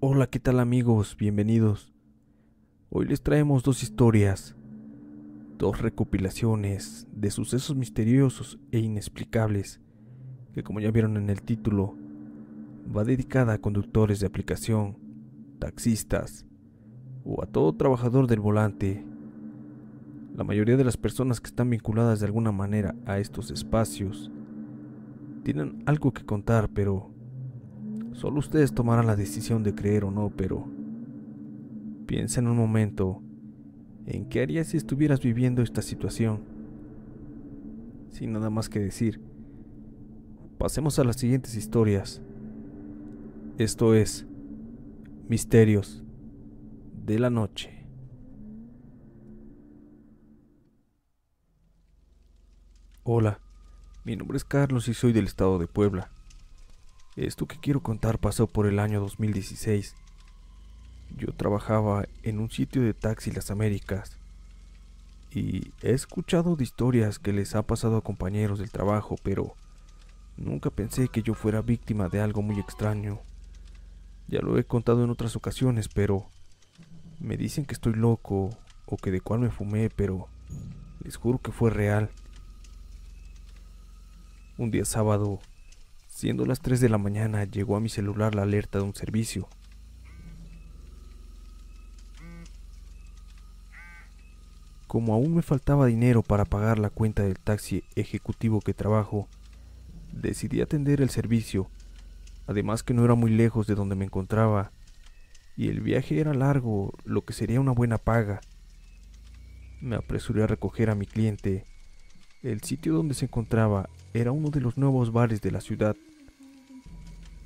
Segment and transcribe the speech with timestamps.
[0.00, 1.16] Hola, ¿qué tal amigos?
[1.18, 1.92] Bienvenidos.
[2.88, 4.54] Hoy les traemos dos historias,
[5.58, 9.80] dos recopilaciones de sucesos misteriosos e inexplicables,
[10.52, 11.96] que como ya vieron en el título,
[12.96, 14.96] va dedicada a conductores de aplicación,
[15.58, 16.46] taxistas
[17.24, 19.04] o a todo trabajador del volante.
[20.36, 24.30] La mayoría de las personas que están vinculadas de alguna manera a estos espacios
[25.42, 27.17] tienen algo que contar, pero
[28.18, 30.66] solo ustedes tomarán la decisión de creer o no, pero
[32.06, 33.22] piensa en un momento
[34.06, 36.40] en qué harías si estuvieras viviendo esta situación.
[38.10, 39.20] Sin nada más que decir,
[40.58, 42.20] pasemos a las siguientes historias.
[43.56, 44.26] Esto es
[45.28, 46.02] Misterios
[47.06, 47.86] de la Noche.
[53.04, 53.40] Hola.
[54.02, 56.10] Mi nombre es Carlos y soy del estado de Puebla.
[57.18, 59.96] Esto que quiero contar pasó por el año 2016.
[61.16, 64.16] Yo trabajaba en un sitio de taxi Las Américas
[65.32, 69.56] y he escuchado de historias que les ha pasado a compañeros del trabajo, pero
[70.36, 73.18] nunca pensé que yo fuera víctima de algo muy extraño.
[74.28, 76.28] Ya lo he contado en otras ocasiones, pero
[77.18, 78.50] me dicen que estoy loco
[78.86, 80.28] o que de cuál me fumé, pero
[81.02, 82.10] les juro que fue real.
[84.56, 85.40] Un día sábado,
[86.18, 89.48] siendo las 3 de la mañana, llegó a mi celular la alerta de un servicio.
[94.88, 99.28] Como aún me faltaba dinero para pagar la cuenta del taxi ejecutivo que trabajo,
[100.12, 101.70] decidí atender el servicio,
[102.48, 104.72] además que no era muy lejos de donde me encontraba,
[105.56, 108.40] y el viaje era largo, lo que sería una buena paga.
[109.80, 111.64] Me apresuré a recoger a mi cliente.
[112.42, 115.94] El sitio donde se encontraba era uno de los nuevos bares de la ciudad.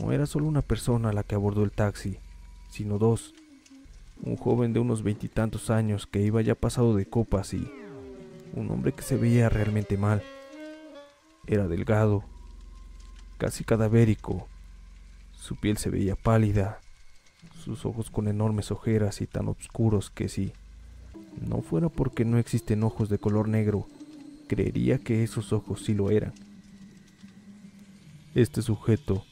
[0.00, 2.18] No era solo una persona la que abordó el taxi,
[2.68, 3.32] sino dos.
[4.22, 7.70] Un joven de unos veintitantos años que iba ya pasado de copas y
[8.54, 10.20] un hombre que se veía realmente mal.
[11.46, 12.24] Era delgado,
[13.38, 14.48] casi cadavérico.
[15.36, 16.80] Su piel se veía pálida,
[17.62, 20.52] sus ojos con enormes ojeras y tan oscuros que si
[21.40, 23.86] no fuera porque no existen ojos de color negro,
[24.48, 26.32] creería que esos ojos sí lo eran.
[28.34, 29.24] Este sujeto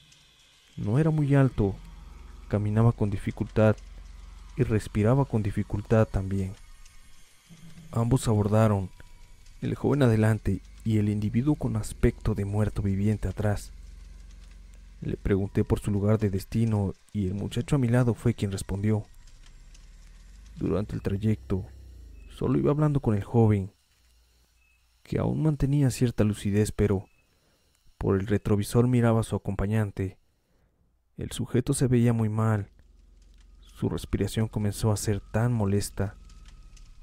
[0.77, 1.75] no era muy alto,
[2.49, 3.77] caminaba con dificultad
[4.57, 6.55] y respiraba con dificultad también.
[7.91, 8.91] Ambos abordaron,
[9.61, 13.73] el joven adelante y el individuo con aspecto de muerto viviente atrás.
[15.01, 18.53] Le pregunté por su lugar de destino y el muchacho a mi lado fue quien
[18.53, 19.05] respondió.
[20.57, 21.65] Durante el trayecto,
[22.31, 23.73] solo iba hablando con el joven,
[25.03, 27.07] que aún mantenía cierta lucidez, pero
[27.99, 30.19] por el retrovisor miraba a su acompañante.
[31.19, 32.69] El sujeto se veía muy mal.
[33.61, 36.15] Su respiración comenzó a ser tan molesta.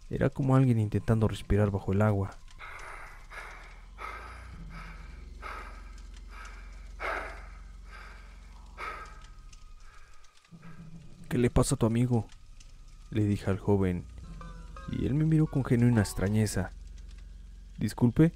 [0.09, 2.31] Era como alguien intentando respirar bajo el agua.
[11.29, 12.27] ¿Qué le pasa a tu amigo?
[13.11, 14.05] le dije al joven,
[14.91, 16.71] y él me miró con genuina extrañeza.
[17.77, 18.33] Disculpe,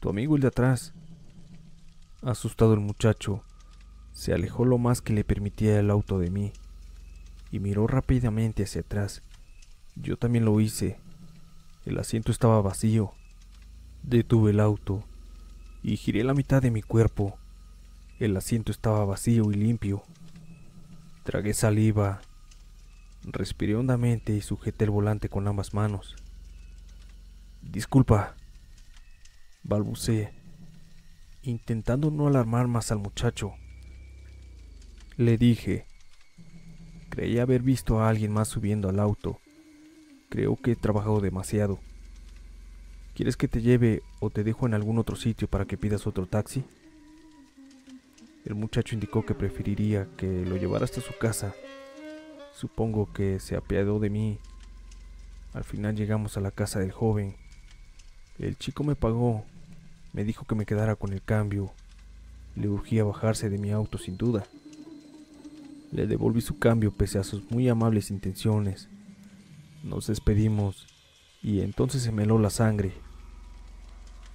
[0.00, 0.92] tu amigo el de atrás.
[2.22, 3.42] Asustado el muchacho,
[4.16, 6.54] se alejó lo más que le permitía el auto de mí
[7.52, 9.22] y miró rápidamente hacia atrás.
[9.94, 10.98] Yo también lo hice.
[11.84, 13.12] El asiento estaba vacío.
[14.02, 15.04] Detuve el auto
[15.82, 17.36] y giré la mitad de mi cuerpo.
[18.18, 20.02] El asiento estaba vacío y limpio.
[21.22, 22.22] Tragué saliva,
[23.22, 26.16] respiré hondamente y sujeté el volante con ambas manos.
[27.60, 28.34] Disculpa,
[29.62, 30.32] balbuceé
[31.42, 33.52] intentando no alarmar más al muchacho.
[35.16, 35.86] Le dije,
[37.10, 39.40] creí haber visto a alguien más subiendo al auto.
[40.28, 41.78] Creo que he trabajado demasiado.
[43.14, 46.26] ¿Quieres que te lleve o te dejo en algún otro sitio para que pidas otro
[46.26, 46.64] taxi?
[48.44, 51.54] El muchacho indicó que preferiría que lo llevara hasta su casa.
[52.54, 54.38] Supongo que se apiadó de mí.
[55.54, 57.36] Al final llegamos a la casa del joven.
[58.38, 59.44] El chico me pagó
[60.16, 61.72] me dijo que me quedara con el cambio.
[62.54, 64.46] Le urgía bajarse de mi auto sin duda.
[65.96, 68.90] Le devolví su cambio pese a sus muy amables intenciones.
[69.82, 70.86] Nos despedimos
[71.42, 72.92] y entonces se me heló la sangre.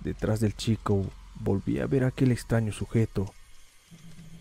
[0.04, 1.06] Detrás del chico
[1.40, 3.32] volví a ver a aquel extraño sujeto.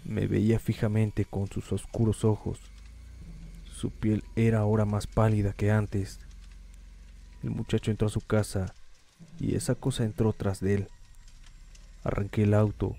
[0.03, 2.59] Me veía fijamente con sus oscuros ojos.
[3.71, 6.21] Su piel era ahora más pálida que antes.
[7.43, 8.75] El muchacho entró a su casa
[9.39, 10.89] y esa cosa entró tras de él.
[12.03, 12.97] Arranqué el auto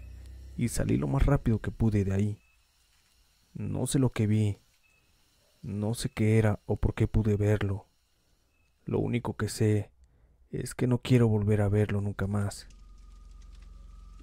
[0.58, 2.41] y salí lo más rápido que pude de ahí.
[3.54, 4.58] No sé lo que vi,
[5.62, 7.86] No sé qué era o por qué pude verlo.
[8.86, 9.92] Lo único que sé
[10.50, 12.68] es que no quiero volver a verlo nunca más.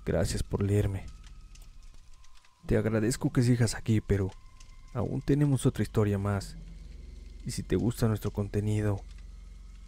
[0.05, 1.07] Gracias por leerme.
[2.67, 4.31] Te agradezco que sigas aquí, pero
[4.95, 6.57] aún tenemos otra historia más.
[7.47, 9.01] Y si te gusta nuestro contenido,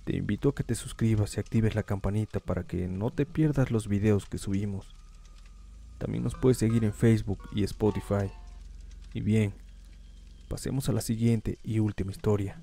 [0.05, 3.71] te invito a que te suscribas y actives la campanita para que no te pierdas
[3.71, 4.95] los videos que subimos.
[5.99, 8.31] También nos puedes seguir en Facebook y Spotify.
[9.13, 9.53] Y bien,
[10.49, 12.61] pasemos a la siguiente y última historia.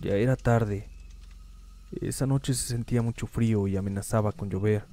[0.00, 0.88] Ya era tarde.
[2.00, 4.84] Esa noche se sentía mucho frío y amenazaba con llover.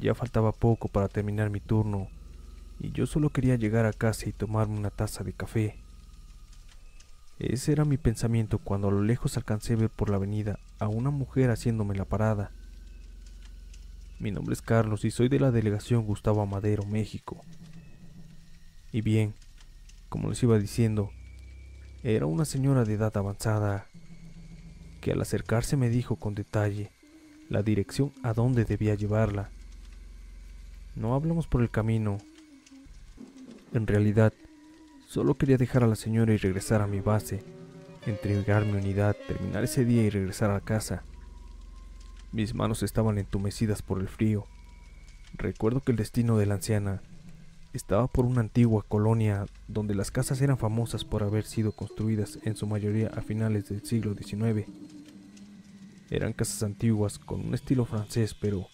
[0.00, 2.08] Ya faltaba poco para terminar mi turno
[2.78, 5.76] y yo solo quería llegar a casa y tomarme una taza de café.
[7.38, 10.88] Ese era mi pensamiento cuando a lo lejos alcancé a ver por la avenida a
[10.88, 12.52] una mujer haciéndome la parada.
[14.20, 17.44] Mi nombre es Carlos y soy de la delegación Gustavo Amadero, México.
[18.92, 19.34] Y bien,
[20.08, 21.10] como les iba diciendo,
[22.04, 23.86] era una señora de edad avanzada
[25.00, 26.92] que al acercarse me dijo con detalle
[27.48, 29.50] la dirección a donde debía llevarla.
[30.94, 32.18] No hablamos por el camino.
[33.72, 34.32] En realidad,
[35.10, 37.42] Solo quería dejar a la señora y regresar a mi base,
[38.06, 41.02] entregar mi unidad, terminar ese día y regresar a casa.
[42.32, 44.46] Mis manos estaban entumecidas por el frío.
[45.34, 47.02] Recuerdo que el destino de la anciana
[47.72, 52.56] estaba por una antigua colonia donde las casas eran famosas por haber sido construidas en
[52.56, 54.66] su mayoría a finales del siglo XIX.
[56.10, 58.66] Eran casas antiguas con un estilo francés, pero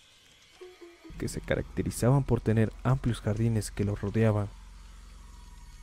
[1.19, 4.49] que se caracterizaban por tener amplios jardines que los rodeaban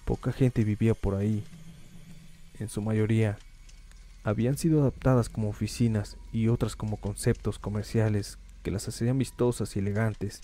[0.05, 1.43] Poca gente vivía por ahí.
[2.59, 3.37] En su mayoría,
[4.23, 9.79] habían sido adaptadas como oficinas y otras como conceptos comerciales que las hacían vistosas y
[9.79, 10.41] elegantes.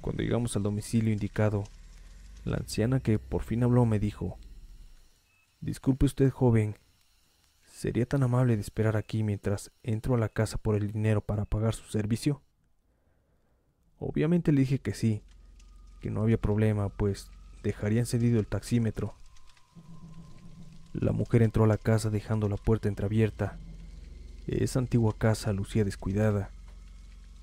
[0.00, 1.64] Cuando llegamos al domicilio indicado,
[2.44, 4.38] la anciana que por fin habló me dijo,
[5.60, 6.76] Disculpe usted, joven,
[7.64, 11.44] ¿sería tan amable de esperar aquí mientras entro a la casa por el dinero para
[11.44, 12.42] pagar su servicio?
[13.98, 15.22] Obviamente le dije que sí,
[16.00, 17.28] que no había problema, pues
[17.64, 19.16] dejaría encendido el taxímetro.
[21.00, 23.56] La mujer entró a la casa dejando la puerta entreabierta.
[24.48, 26.50] Esa antigua casa lucía descuidada.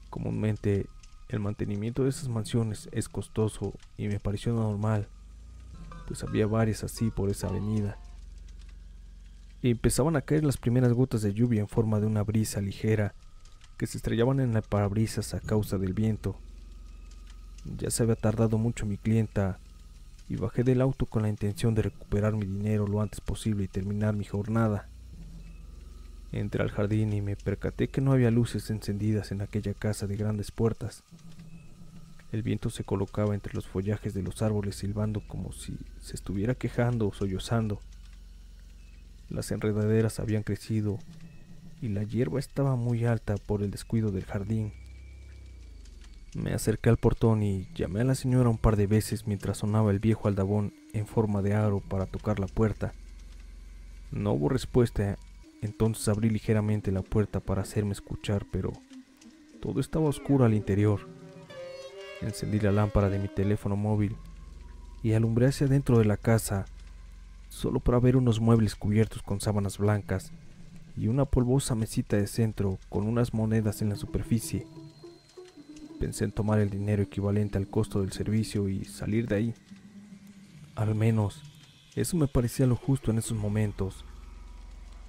[0.10, 0.88] Comúnmente
[1.30, 5.08] el mantenimiento de esas mansiones es costoso y me pareció normal,
[6.06, 7.98] pues había varias así por esa avenida.
[9.62, 13.16] Y empezaban a caer las primeras gotas de lluvia en forma de una brisa ligera
[13.78, 16.38] que se estrellaban en las parabrisas a causa del viento.
[17.78, 19.60] Ya se había tardado mucho mi clienta
[20.28, 23.68] y bajé del auto con la intención de recuperar mi dinero lo antes posible y
[23.68, 24.90] terminar mi jornada.
[26.32, 30.18] Entré al jardín y me percaté que no había luces encendidas en aquella casa de
[30.18, 31.04] grandes puertas.
[32.32, 36.56] El viento se colocaba entre los follajes de los árboles silbando como si se estuviera
[36.56, 37.80] quejando o sollozando.
[39.30, 41.00] Las enredaderas habían crecido
[41.82, 44.74] y la hierba estaba muy alta por el descuido del jardín.
[46.36, 49.90] Me acerqué al portón y llamé a la señora un par de veces mientras sonaba
[49.92, 52.94] el viejo aldabón en forma de aro para tocar la puerta.
[54.12, 55.18] No hubo respuesta,
[55.62, 58.74] entonces abrí ligeramente la puerta para hacerme escuchar, pero
[59.62, 61.08] todo estaba oscuro al interior.
[62.22, 64.18] Encendí la lámpara de mi teléfono móvil
[65.04, 66.66] y alumbré hacia dentro de la casa,
[67.48, 70.34] solo para ver unos muebles cubiertos con sábanas blancas
[70.98, 74.68] y una polvosa mesita de centro con unas monedas en la superficie.
[76.00, 79.54] Pensé en tomar el dinero equivalente al costo del servicio y salir de ahí.
[80.76, 81.42] Al menos,
[81.96, 84.04] eso me parecía lo justo en esos momentos.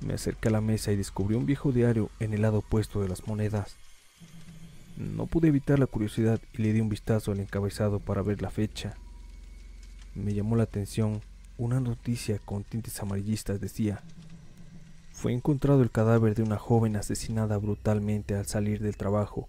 [0.00, 3.08] Me acerqué a la mesa y descubrí un viejo diario en el lado opuesto de
[3.08, 3.76] las monedas.
[4.96, 8.50] No pude evitar la curiosidad y le di un vistazo al encabezado para ver la
[8.50, 8.94] fecha.
[10.14, 11.20] Me llamó la atención
[11.58, 14.02] una noticia con tintes amarillistas decía,
[15.10, 19.48] fue encontrado el cadáver de una joven asesinada brutalmente al salir del trabajo.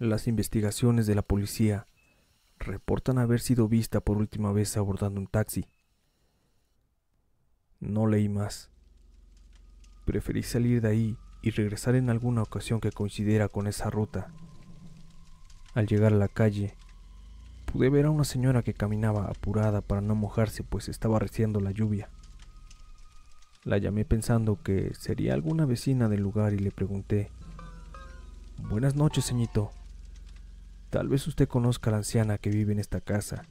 [0.00, 1.86] Las investigaciones de la policía
[2.58, 5.66] reportan haber sido vista por última vez abordando un taxi.
[7.80, 8.70] No leí más.
[10.06, 14.32] Preferí salir de ahí y regresar en alguna ocasión que coincidiera con esa ruta.
[15.74, 16.74] Al llegar a la calle,
[17.66, 21.72] pude ver a una señora que caminaba apurada para no mojarse pues estaba reciendo la
[21.72, 22.08] lluvia.
[23.64, 27.30] La llamé pensando que sería alguna vecina del lugar y le pregunté,
[28.56, 29.72] Buenas noches, señito.
[30.90, 33.44] Tal vez usted conozca a la anciana que vive en esta casa.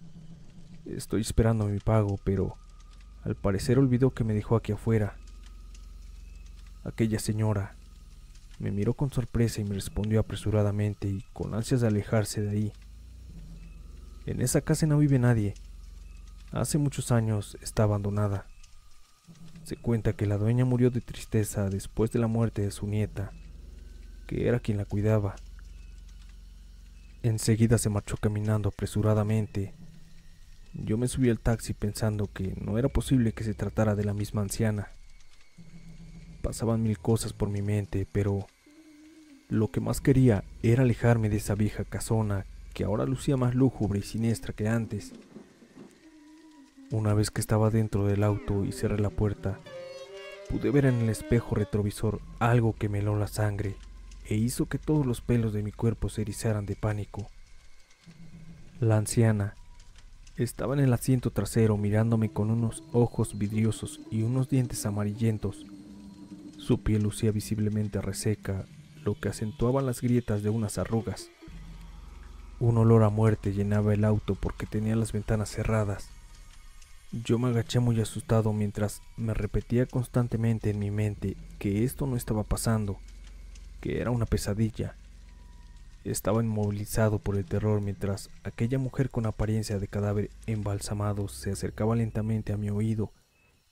[0.85, 2.57] Estoy esperando mi pago, pero
[3.23, 5.15] al parecer olvidó que me dejó aquí afuera.
[6.83, 7.75] Aquella señora
[8.59, 12.73] me miró con sorpresa y me respondió apresuradamente y con ansias de alejarse de ahí.
[14.25, 15.53] En esa casa no vive nadie.
[16.51, 18.47] Hace muchos años está abandonada.
[19.63, 23.31] Se cuenta que la dueña murió de tristeza después de la muerte de su nieta,
[24.27, 25.35] que era quien la cuidaba.
[27.21, 29.73] Enseguida se marchó caminando apresuradamente.
[30.73, 34.13] Yo me subí al taxi pensando que no era posible que se tratara de la
[34.13, 34.87] misma anciana.
[36.41, 38.47] Pasaban mil cosas por mi mente, pero
[39.49, 43.99] lo que más quería era alejarme de esa vieja casona que ahora lucía más lúgubre
[43.99, 45.11] y siniestra que antes.
[46.89, 49.59] Una vez que estaba dentro del auto y cerré la puerta,
[50.49, 53.75] pude ver en el espejo retrovisor algo que me heló la sangre
[54.29, 57.27] e hizo que todos los pelos de mi cuerpo se erizaran de pánico.
[58.79, 59.55] La anciana
[60.37, 65.65] estaba en el asiento trasero mirándome con unos ojos vidriosos y unos dientes amarillentos.
[66.59, 68.65] Su piel lucía visiblemente reseca
[69.03, 71.31] lo que acentuaban las grietas de unas arrugas.
[72.59, 76.09] Un olor a muerte llenaba el auto porque tenía las ventanas cerradas.
[77.11, 82.15] Yo me agaché muy asustado mientras me repetía constantemente en mi mente que esto no
[82.15, 82.99] estaba pasando,
[83.79, 84.95] que era una pesadilla.
[86.03, 91.95] Estaba inmovilizado por el terror mientras aquella mujer con apariencia de cadáver embalsamado se acercaba
[91.95, 93.11] lentamente a mi oído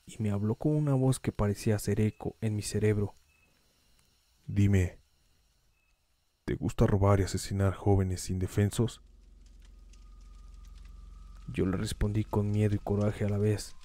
[0.05, 3.15] y me habló con una voz que parecía hacer eco en mi cerebro.
[4.45, 4.99] Dime,
[6.47, 9.01] ¿Te gusta robar y asesinar jóvenes indefensos?
[11.49, 13.75] Yo le respondí con miedo y coraje a la vez.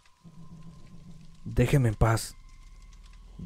[1.45, 2.37] Déjeme en paz.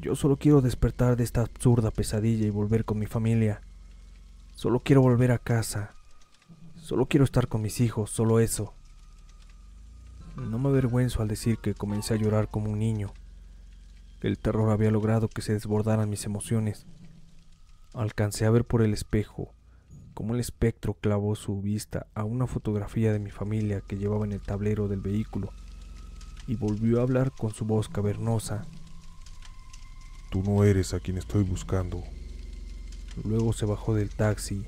[0.01, 3.61] Yo solo quiero despertar de esta absurda pesadilla y volver con mi familia.
[4.55, 5.95] Solo quiero volver a casa.
[6.75, 8.73] Solo quiero estar con mis hijos, solo eso.
[10.35, 13.11] No me avergüenzo al decir que comencé a llorar como un niño.
[14.21, 16.85] El terror había logrado que se desbordaran mis emociones.
[17.93, 19.53] Alcancé a ver por el espejo
[20.13, 24.31] cómo el espectro clavó su vista a una fotografía de mi familia que llevaba en
[24.31, 25.51] el tablero del vehículo
[26.47, 28.65] y volvió a hablar con su voz cavernosa.
[30.29, 32.03] Tú no eres a quien estoy buscando.
[33.23, 34.65] Luego se bajó del taxi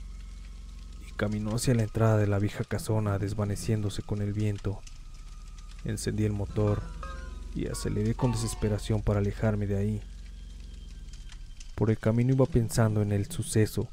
[1.07, 4.79] y caminó hacia la entrada de la vieja casona desvaneciéndose con el viento.
[5.83, 6.81] Encendí el motor
[7.53, 10.01] y aceleré con desesperación para alejarme de ahí.
[11.75, 13.89] Por el camino iba pensando en el suceso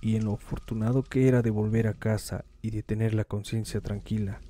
[0.00, 3.80] y en lo afortunado que era de volver a casa y de tener la conciencia
[3.80, 4.40] tranquila.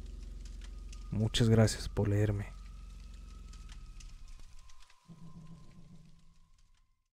[1.11, 2.62] Muchas gracias por leerme.